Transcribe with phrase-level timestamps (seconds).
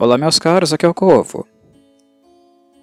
[0.00, 1.44] Olá, meus caros, aqui é o Corvo.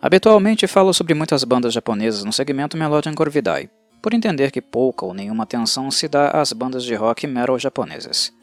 [0.01, 3.69] Habitualmente falo sobre muitas bandas japonesas no segmento Melodian Corvidae,
[4.01, 7.57] por entender que pouca ou nenhuma atenção se dá às bandas de rock e metal
[7.57, 8.33] japonesas.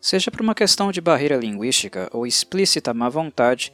[0.00, 3.70] Seja por uma questão de barreira linguística ou explícita má vontade,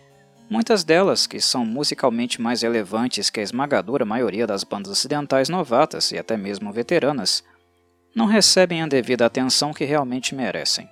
[0.51, 6.11] muitas delas, que são musicalmente mais relevantes que a esmagadora maioria das bandas ocidentais novatas
[6.11, 7.45] e até mesmo veteranas,
[8.13, 10.89] não recebem a devida atenção que realmente merecem.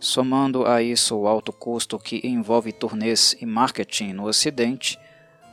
[0.00, 4.98] Somando a isso o alto custo que envolve turnês e marketing no Ocidente,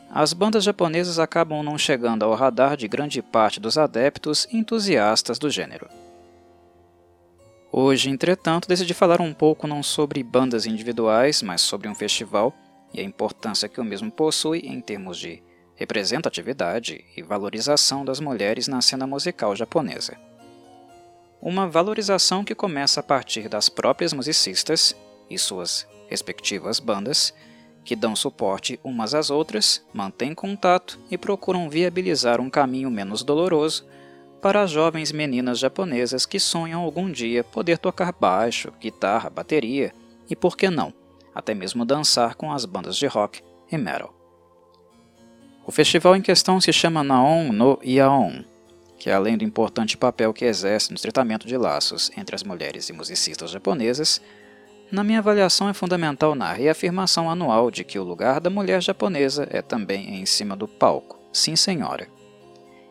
[0.09, 5.37] as bandas japonesas acabam não chegando ao radar de grande parte dos adeptos e entusiastas
[5.37, 5.89] do gênero.
[7.69, 12.53] Hoje, entretanto, decidi falar um pouco não sobre bandas individuais, mas sobre um festival
[12.93, 15.43] e a importância que o mesmo possui em termos de
[15.75, 20.17] representatividade e valorização das mulheres na cena musical japonesa.
[21.41, 24.95] Uma valorização que começa a partir das próprias musicistas
[25.29, 27.33] e suas respectivas bandas,
[27.85, 33.85] que dão suporte umas às outras, mantêm contato e procuram viabilizar um caminho menos doloroso
[34.41, 39.93] para as jovens meninas japonesas que sonham algum dia poder tocar baixo, guitarra, bateria
[40.29, 40.93] e, por que não,
[41.33, 44.13] até mesmo dançar com as bandas de rock e metal.
[45.65, 48.43] O festival em questão se chama Naon no Yaon,
[48.97, 52.93] que além do importante papel que exerce no estreitamento de laços entre as mulheres e
[52.93, 54.21] musicistas japonesas,
[54.91, 59.47] na minha avaliação é fundamental na reafirmação anual de que o lugar da mulher japonesa
[59.51, 62.07] é também em cima do palco, sim senhora,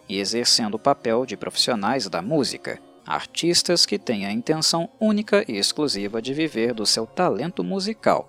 [0.09, 5.57] e exercendo o papel de profissionais da música, artistas que têm a intenção única e
[5.57, 8.29] exclusiva de viver do seu talento musical,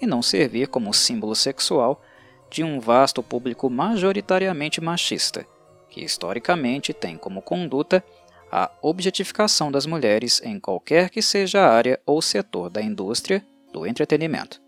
[0.00, 2.02] e não servir como símbolo sexual
[2.50, 5.46] de um vasto público majoritariamente machista,
[5.94, 8.02] que historicamente tem como conduta
[8.50, 13.86] a objetificação das mulheres em qualquer que seja a área ou setor da indústria do
[13.86, 14.60] entretenimento.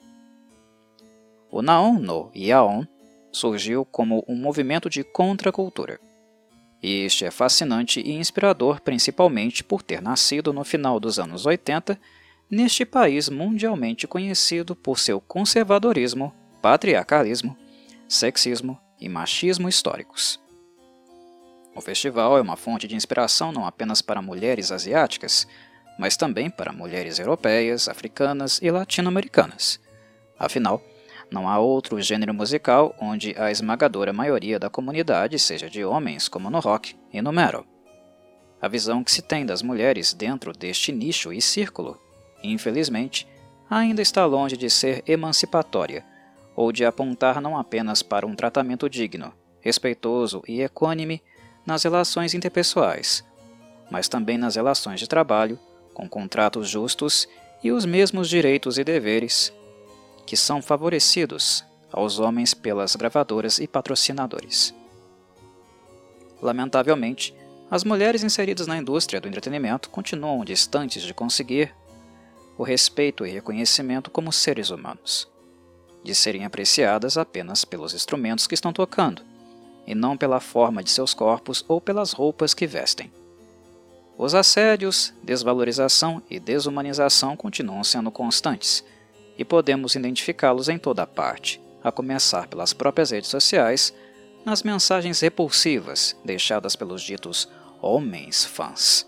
[1.51, 2.87] O Naon no Yaon
[3.33, 5.99] surgiu como um movimento de contracultura.
[6.81, 11.99] E este é fascinante e inspirador principalmente por ter nascido no final dos anos 80
[12.49, 17.59] neste país mundialmente conhecido por seu conservadorismo, patriarcalismo,
[18.09, 20.46] sexismo e machismo históricos.
[21.77, 25.47] O festival é uma fonte de inspiração não apenas para mulheres asiáticas,
[25.99, 29.79] mas também para mulheres europeias, africanas e latino-americanas.
[30.39, 30.83] Afinal,
[31.31, 36.49] não há outro gênero musical onde a esmagadora maioria da comunidade seja de homens, como
[36.49, 37.67] no rock e no metal.
[38.61, 42.01] A visão que se tem das mulheres dentro deste nicho e círculo,
[42.43, 43.29] infelizmente,
[43.69, 46.03] ainda está longe de ser emancipatória
[46.55, 51.23] ou de apontar não apenas para um tratamento digno, respeitoso e equânime
[51.67, 53.25] nas relações interpessoais,
[53.91, 55.59] mas também nas relações de trabalho,
[55.93, 57.29] com contratos justos
[57.63, 59.53] e os mesmos direitos e deveres
[60.25, 64.75] que são favorecidos aos homens pelas gravadoras e patrocinadores.
[66.41, 67.35] Lamentavelmente,
[67.71, 71.75] as mulheres inseridas na indústria do entretenimento continuam distantes de conseguir
[72.59, 75.29] o respeito e reconhecimento como seres humanos,
[76.05, 79.23] de serem apreciadas apenas pelos instrumentos que estão tocando
[79.87, 83.11] e não pela forma de seus corpos ou pelas roupas que vestem.
[84.19, 88.83] Os assédios, desvalorização e desumanização continuam sendo constantes,
[89.39, 93.95] e podemos identificá-los em toda parte, a começar pelas próprias redes sociais,
[94.45, 97.49] nas mensagens repulsivas deixadas pelos ditos
[97.83, 99.07] homens fãs.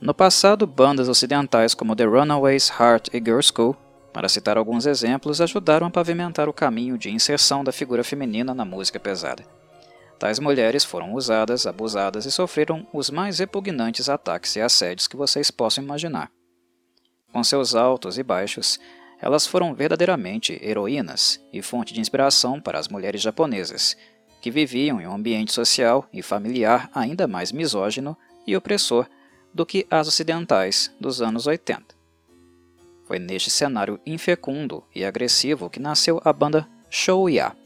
[0.00, 3.76] No passado, bandas ocidentais como The Runaways, Heart e Girl School,
[4.12, 8.64] para citar alguns exemplos, ajudaram a pavimentar o caminho de inserção da figura feminina na
[8.64, 9.44] música pesada.
[10.22, 15.50] Tais mulheres foram usadas, abusadas e sofreram os mais repugnantes ataques e assédios que vocês
[15.50, 16.30] possam imaginar.
[17.32, 18.78] Com seus altos e baixos,
[19.20, 23.96] elas foram verdadeiramente heroínas e fonte de inspiração para as mulheres japonesas,
[24.40, 29.08] que viviam em um ambiente social e familiar ainda mais misógino e opressor
[29.52, 31.96] do que as ocidentais dos anos 80.
[33.08, 37.56] Foi neste cenário infecundo e agressivo que nasceu a banda Shouya,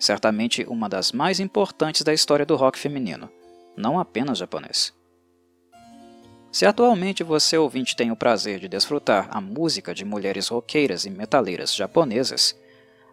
[0.00, 3.30] certamente uma das mais importantes da história do rock feminino,
[3.76, 4.92] não apenas japonês.
[6.50, 11.10] Se atualmente você ouvinte tem o prazer de desfrutar a música de mulheres roqueiras e
[11.10, 12.58] metaleiras japonesas,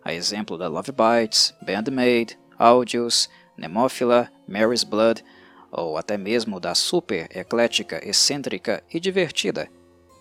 [0.04, 5.24] a exemplo da Love Bites, Bandmade, Audios, Nemophila, Mary's Blood,
[5.72, 9.70] ou até mesmo da super eclética, excêntrica e divertida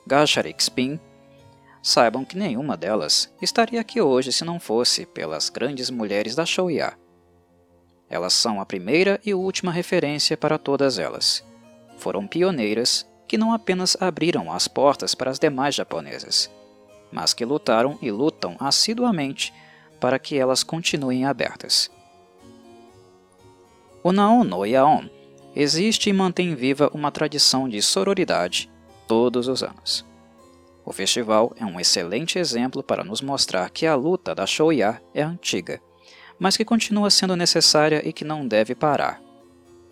[0.06, 1.00] Gasharik Spin,
[1.86, 6.98] saibam que nenhuma delas estaria aqui hoje se não fosse pelas grandes mulheres da Shouya.
[8.10, 11.44] Elas são a primeira e última referência para todas elas.
[11.96, 16.50] Foram pioneiras que não apenas abriram as portas para as demais japonesas,
[17.12, 19.54] mas que lutaram e lutam assiduamente
[20.00, 21.88] para que elas continuem abertas.
[24.02, 25.08] O Naon no Yaon
[25.54, 28.68] existe e mantém viva uma tradição de sororidade
[29.06, 30.04] todos os anos.
[30.86, 35.20] O festival é um excelente exemplo para nos mostrar que a luta da Shouya é
[35.20, 35.80] antiga,
[36.38, 39.20] mas que continua sendo necessária e que não deve parar.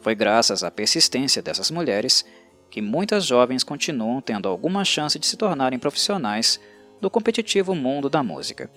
[0.00, 2.24] Foi graças à persistência dessas mulheres
[2.70, 6.60] que muitas jovens continuam tendo alguma chance de se tornarem profissionais
[7.00, 8.70] do competitivo mundo da música.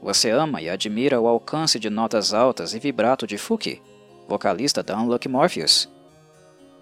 [0.00, 3.82] Você ama e admira o alcance de notas altas e vibrato de Fuki,
[4.26, 5.86] vocalista da Unlucky Morpheus.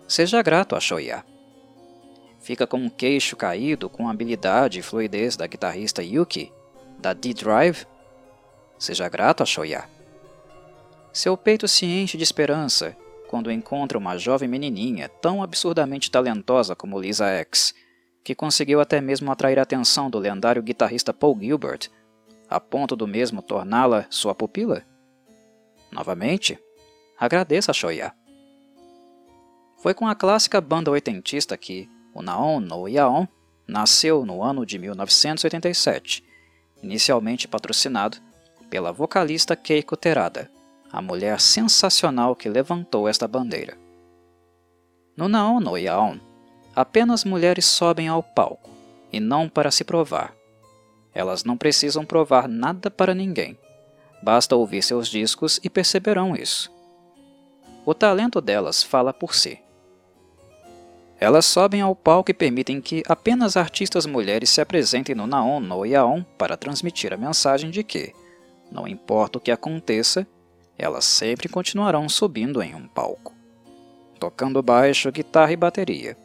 [0.06, 1.31] Seja grato a Shoya.
[2.42, 6.52] Fica com um queixo caído com a habilidade e fluidez da guitarrista Yuki,
[6.98, 7.86] da D-Drive.
[8.78, 9.84] Seja grato a Shoya.
[11.12, 12.96] Seu peito se enche de esperança
[13.28, 17.74] quando encontra uma jovem menininha tão absurdamente talentosa como Lisa X,
[18.24, 21.88] que conseguiu até mesmo atrair a atenção do lendário guitarrista Paul Gilbert,
[22.50, 24.82] a ponto do mesmo torná-la sua pupila?
[25.90, 26.58] Novamente,
[27.22, 28.12] Agradeça a Shoya.
[29.80, 33.26] Foi com a clássica banda oitentista que o Naon no Yaon
[33.66, 36.24] nasceu no ano de 1987,
[36.82, 38.18] inicialmente patrocinado
[38.68, 40.50] pela vocalista Keiko Terada,
[40.90, 43.76] a mulher sensacional que levantou esta bandeira.
[45.16, 46.18] No Naon no Yaon,
[46.74, 48.70] apenas mulheres sobem ao palco,
[49.12, 50.34] e não para se provar.
[51.14, 53.58] Elas não precisam provar nada para ninguém.
[54.22, 56.72] Basta ouvir seus discos e perceberão isso.
[57.84, 59.61] O talento delas fala por si.
[61.22, 65.86] Elas sobem ao palco e permitem que apenas artistas mulheres se apresentem no Naon no
[65.86, 68.12] Yaon para transmitir a mensagem de que,
[68.72, 70.26] não importa o que aconteça,
[70.76, 73.32] elas sempre continuarão subindo em um palco,
[74.18, 76.16] tocando baixo, guitarra e bateria,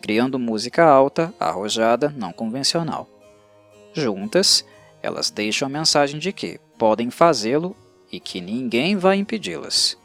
[0.00, 3.08] criando música alta, arrojada, não convencional.
[3.92, 4.64] Juntas,
[5.02, 7.74] elas deixam a mensagem de que podem fazê-lo
[8.12, 9.98] e que ninguém vai impedi-las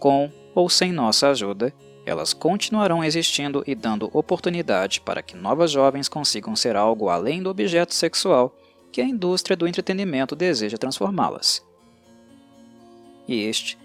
[0.00, 1.70] com ou sem nossa ajuda,
[2.06, 7.50] elas continuarão existindo e dando oportunidade para que novas jovens consigam ser algo além do
[7.50, 8.56] objeto sexual
[8.92, 11.66] que a indústria do entretenimento deseja transformá-las.
[13.26, 13.76] E este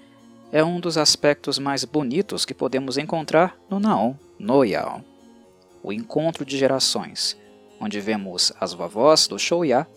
[0.52, 5.02] é um dos aspectos mais bonitos que podemos encontrar no Naon no Yaon,
[5.84, 7.36] o encontro de gerações,
[7.80, 9.88] onde vemos as vovós do Shouya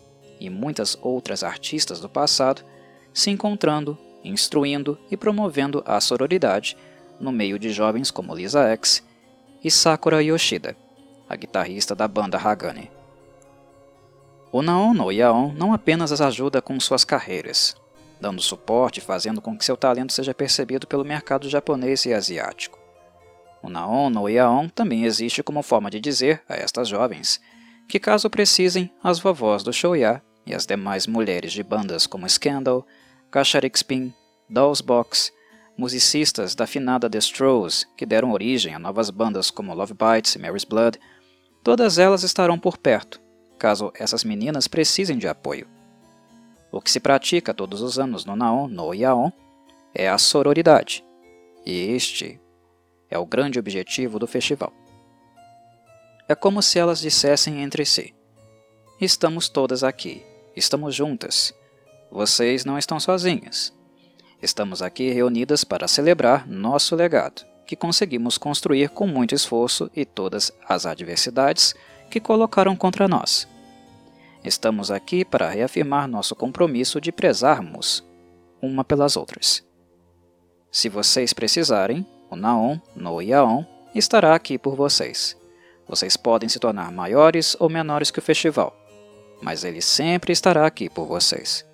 [0.41, 2.65] e muitas outras artistas do passado
[3.13, 6.77] se encontrando instruindo e promovendo a sororidade
[7.21, 9.03] no meio de jovens como Lisa X
[9.63, 10.77] e Sakura Yoshida,
[11.29, 12.91] a guitarrista da banda Hagane.
[14.53, 17.77] O Naon no Yaon não apenas as ajuda com suas carreiras,
[18.21, 22.79] dando suporte e fazendo com que seu talento seja percebido pelo mercado japonês e asiático.
[23.63, 27.41] O Naon no Yaon também existe como forma de dizer a estas jovens
[27.89, 32.87] que, caso precisem, as vovós do Shouya e as demais mulheres de bandas como Scandal,
[33.31, 34.13] Kasharik Spin,
[34.49, 35.33] Dolls Box,
[35.77, 40.39] musicistas da finada The Strohs, que deram origem a novas bandas como Love Bites e
[40.39, 40.99] Mary's Blood,
[41.63, 43.21] todas elas estarão por perto,
[43.59, 45.69] caso essas meninas precisem de apoio.
[46.71, 49.31] O que se pratica todos os anos no Naon, no Yaon,
[49.95, 51.05] é a sororidade,
[51.65, 52.41] e este
[53.11, 54.73] é o grande objetivo do festival.
[56.29, 58.15] É como se elas dissessem entre si:
[59.01, 60.25] Estamos todas aqui,
[60.57, 61.55] estamos juntas,
[62.11, 63.73] vocês não estão sozinhas.
[64.45, 70.53] Estamos aqui reunidas para celebrar nosso legado, que conseguimos construir com muito esforço e todas
[70.69, 71.75] as adversidades
[72.11, 73.49] que colocaram contra nós.
[74.45, 78.05] Estamos aqui para reafirmar nosso compromisso de prezarmos
[78.61, 79.65] uma pelas outras.
[80.71, 85.35] Se vocês precisarem, o Naon no Yaon estará aqui por vocês.
[85.89, 88.77] Vocês podem se tornar maiores ou menores que o festival,
[89.41, 91.65] mas ele sempre estará aqui por vocês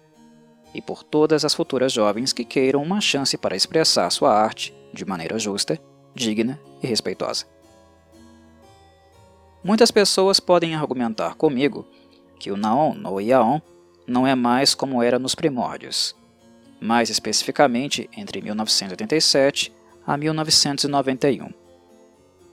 [0.74, 5.04] e por todas as futuras jovens que queiram uma chance para expressar sua arte de
[5.04, 5.78] maneira justa,
[6.14, 7.46] digna e respeitosa.
[9.62, 11.86] Muitas pessoas podem argumentar comigo
[12.38, 13.60] que o Naon no Yaon
[14.06, 16.16] não é mais como era nos primórdios,
[16.80, 19.72] mais especificamente entre 1987
[20.06, 21.50] a 1991.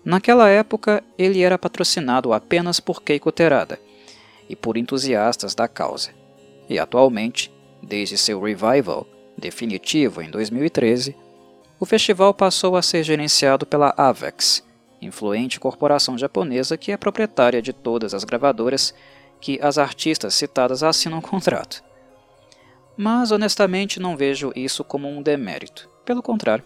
[0.03, 3.79] Naquela época, ele era patrocinado apenas por Keiko Terada
[4.49, 6.11] e por entusiastas da causa,
[6.69, 7.51] e atualmente
[7.87, 11.15] Desde seu revival definitivo em 2013,
[11.79, 14.61] o festival passou a ser gerenciado pela Avex,
[15.01, 18.93] influente corporação japonesa que é proprietária de todas as gravadoras
[19.39, 21.81] que as artistas citadas assinam contrato.
[22.97, 26.65] Mas honestamente não vejo isso como um demérito, pelo contrário.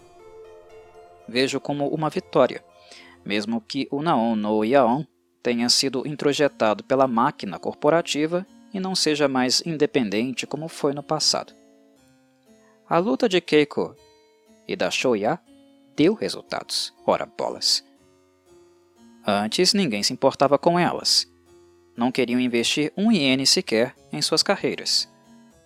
[1.28, 2.64] Vejo como uma vitória,
[3.24, 5.04] mesmo que o Naon no Yaon
[5.40, 11.52] tenha sido introjetado pela máquina corporativa e não seja mais independente como foi no passado.
[12.88, 13.94] A luta de Keiko
[14.66, 15.38] e da Shoya
[15.96, 17.84] deu resultados, ora bolas.
[19.26, 21.30] Antes ninguém se importava com elas.
[21.96, 25.08] Não queriam investir um iene sequer em suas carreiras.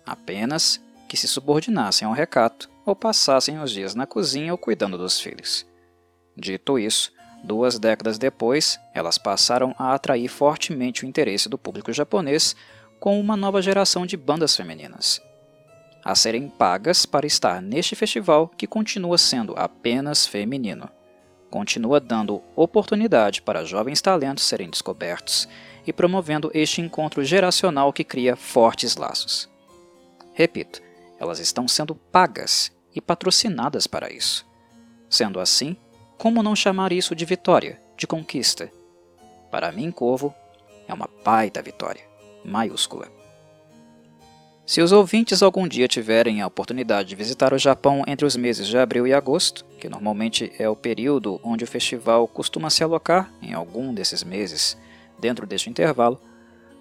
[0.05, 5.19] Apenas que se subordinassem ao recato ou passassem os dias na cozinha ou cuidando dos
[5.19, 5.65] filhos.
[6.35, 7.11] Dito isso,
[7.43, 12.55] duas décadas depois, elas passaram a atrair fortemente o interesse do público japonês
[12.99, 15.21] com uma nova geração de bandas femininas,
[16.03, 20.89] a serem pagas para estar neste festival que continua sendo apenas feminino.
[21.49, 25.47] Continua dando oportunidade para jovens talentos serem descobertos
[25.85, 29.49] e promovendo este encontro geracional que cria fortes laços.
[30.33, 30.81] Repito,
[31.19, 34.45] elas estão sendo pagas e patrocinadas para isso.
[35.09, 35.75] Sendo assim,
[36.17, 38.71] como não chamar isso de vitória, de conquista?
[39.51, 40.33] Para mim, Corvo,
[40.87, 42.06] é uma baita vitória,
[42.47, 43.07] maiúscula.
[44.65, 48.67] Se os ouvintes algum dia tiverem a oportunidade de visitar o Japão entre os meses
[48.67, 53.31] de abril e agosto, que normalmente é o período onde o festival costuma se alocar
[53.41, 54.77] em algum desses meses,
[55.19, 56.19] dentro deste intervalo,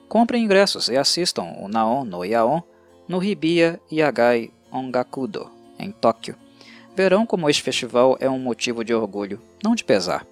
[0.09, 2.61] comprem ingressos e assistam o Naon no Yaon
[3.07, 6.35] no Hibiya Yagai Ongakudo, em Tóquio.
[6.97, 10.27] Verão como este festival é um motivo de orgulho, não de pesar.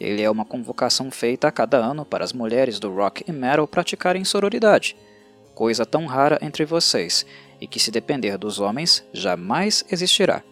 [0.00, 3.68] Ele é uma convocação feita a cada ano para as mulheres do rock e metal
[3.68, 4.96] praticarem sororidade,
[5.54, 7.24] coisa tão rara entre vocês
[7.60, 10.42] e que, se depender dos homens, jamais existirá.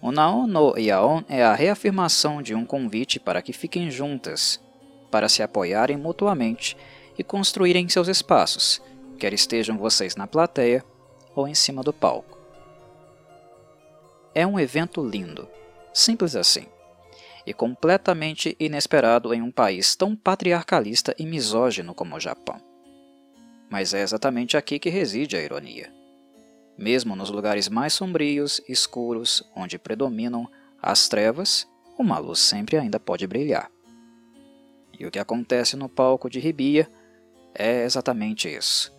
[0.00, 4.60] O Naon no Yaon é a reafirmação de um convite para que fiquem juntas,
[5.10, 6.76] para se apoiarem mutuamente
[7.18, 8.80] e construírem seus espaços,
[9.18, 10.84] quer estejam vocês na plateia
[11.34, 12.38] ou em cima do palco.
[14.32, 15.48] É um evento lindo,
[15.92, 16.66] simples assim,
[17.48, 22.60] e completamente inesperado em um país tão patriarcalista e misógino como o Japão.
[23.70, 25.90] Mas é exatamente aqui que reside a ironia.
[26.76, 30.46] Mesmo nos lugares mais sombrios, escuros, onde predominam
[30.82, 31.66] as trevas,
[31.98, 33.70] uma luz sempre ainda pode brilhar.
[34.98, 36.86] E o que acontece no palco de Ribia
[37.54, 38.96] é exatamente isso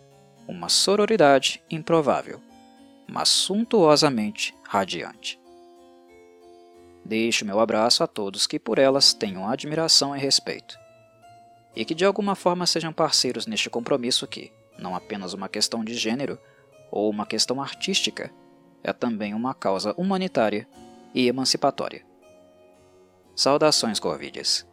[0.48, 2.40] uma sororidade improvável,
[3.08, 5.39] mas suntuosamente radiante.
[7.04, 10.78] Deixo meu abraço a todos que por elas tenham admiração e respeito,
[11.74, 15.94] e que de alguma forma sejam parceiros neste compromisso que, não apenas uma questão de
[15.94, 16.38] gênero
[16.90, 18.30] ou uma questão artística,
[18.82, 20.68] é também uma causa humanitária
[21.14, 22.04] e emancipatória.
[23.34, 24.69] Saudações, Corvides!